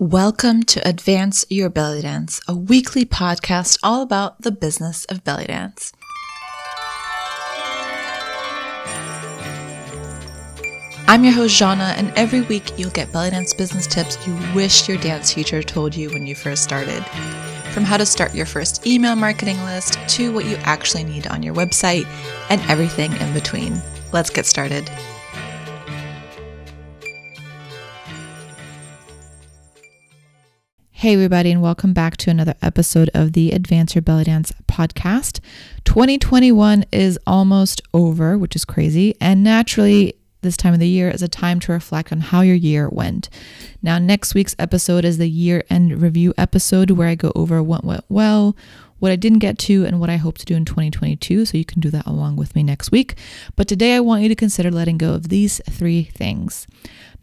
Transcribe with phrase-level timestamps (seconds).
[0.00, 5.44] Welcome to Advance Your Belly Dance, a weekly podcast all about the business of belly
[5.44, 5.92] dance.
[11.06, 14.88] I'm your host, Zana, and every week you'll get belly dance business tips you wish
[14.88, 17.04] your dance teacher told you when you first started.
[17.70, 21.40] From how to start your first email marketing list to what you actually need on
[21.44, 22.06] your website
[22.50, 23.80] and everything in between.
[24.12, 24.90] Let's get started.
[31.04, 35.40] Hey, everybody, and welcome back to another episode of the Advance Your Belly Dance podcast.
[35.84, 39.14] 2021 is almost over, which is crazy.
[39.20, 42.56] And naturally, this time of the year is a time to reflect on how your
[42.56, 43.28] year went.
[43.82, 47.84] Now, next week's episode is the year end review episode where I go over what
[47.84, 48.56] went well,
[48.98, 51.44] what I didn't get to, and what I hope to do in 2022.
[51.44, 53.16] So you can do that along with me next week.
[53.56, 56.66] But today I want you to consider letting go of these three things.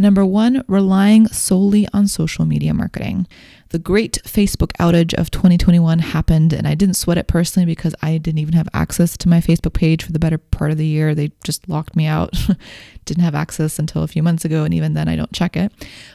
[0.00, 3.26] Number one, relying solely on social media marketing.
[3.68, 8.16] The great Facebook outage of 2021 happened, and I didn't sweat it personally because I
[8.16, 11.14] didn't even have access to my Facebook page for the better part of the year.
[11.14, 12.34] They just locked me out.
[13.04, 15.70] didn't have access until a few months ago, and even then I don't check it.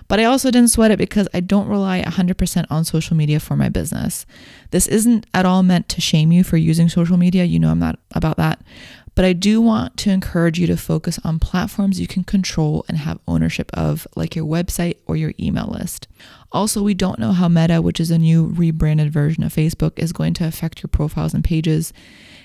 [0.08, 3.56] But I also didn't sweat it because I don't rely 100% on social media for
[3.56, 4.26] my business.
[4.72, 7.44] This isn't at all meant to shame you for using social media.
[7.44, 8.64] You know, I'm not about that.
[9.16, 12.98] But I do want to encourage you to focus on platforms you can control and
[12.98, 16.10] have ownership of, like your website or your email list.
[16.52, 20.12] Also, we don't know how Meta, which is a new rebranded version of Facebook, is
[20.12, 21.94] going to affect your profiles and pages.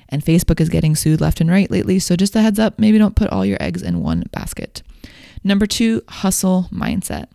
[0.08, 1.98] And Facebook is getting sued left and right lately.
[1.98, 4.82] So, just a heads up maybe don't put all your eggs in one basket.
[5.42, 7.26] Number two, hustle mindset.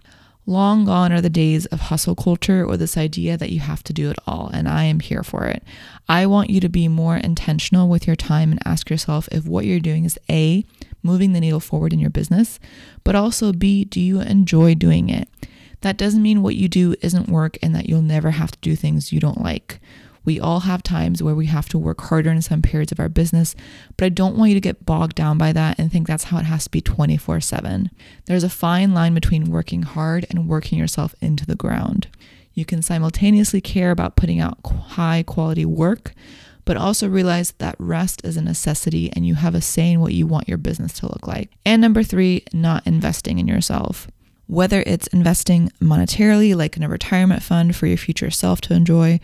[0.48, 3.94] Long gone are the days of hustle culture or this idea that you have to
[3.94, 5.64] do it all, and I am here for it.
[6.08, 9.66] I want you to be more intentional with your time and ask yourself if what
[9.66, 10.64] you're doing is A,
[11.02, 12.60] moving the needle forward in your business,
[13.04, 15.28] but also B, do you enjoy doing it?
[15.82, 18.76] That doesn't mean what you do isn't work and that you'll never have to do
[18.76, 19.80] things you don't like.
[20.26, 23.10] We all have times where we have to work harder in some periods of our
[23.10, 23.56] business,
[23.96, 26.40] but I don't want you to get bogged down by that and think that's how
[26.40, 27.92] it has to be 24 7.
[28.26, 32.08] There's a fine line between working hard and working yourself into the ground.
[32.56, 36.14] You can simultaneously care about putting out high quality work,
[36.64, 40.14] but also realize that rest is a necessity and you have a say in what
[40.14, 41.52] you want your business to look like.
[41.66, 44.08] And number three, not investing in yourself.
[44.48, 49.20] Whether it's investing monetarily, like in a retirement fund for your future self to enjoy,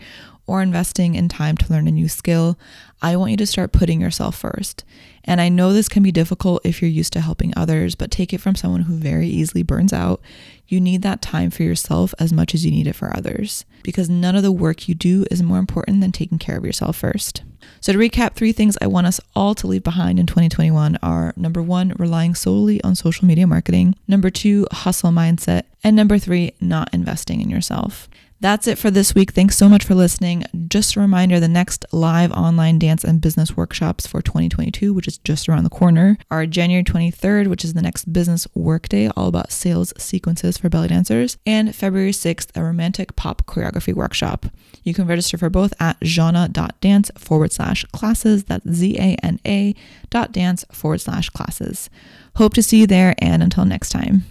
[0.52, 2.58] or investing in time to learn a new skill,
[3.00, 4.84] I want you to start putting yourself first.
[5.24, 8.34] And I know this can be difficult if you're used to helping others, but take
[8.34, 10.20] it from someone who very easily burns out.
[10.68, 14.10] You need that time for yourself as much as you need it for others, because
[14.10, 17.42] none of the work you do is more important than taking care of yourself first.
[17.80, 21.32] So, to recap, three things I want us all to leave behind in 2021 are
[21.34, 26.52] number one, relying solely on social media marketing, number two, hustle mindset, and number three,
[26.60, 28.10] not investing in yourself.
[28.42, 29.30] That's it for this week.
[29.30, 30.42] Thanks so much for listening.
[30.66, 35.18] Just a reminder the next live online dance and business workshops for 2022, which is
[35.18, 39.52] just around the corner, are January 23rd, which is the next business workday, all about
[39.52, 44.46] sales sequences for belly dancers, and February 6th, a romantic pop choreography workshop.
[44.82, 48.42] You can register for both at zana.dance forward slash classes.
[48.42, 49.72] That's Z A N A
[50.10, 51.88] dot dance forward slash classes.
[52.34, 54.24] Hope to see you there, and until next time.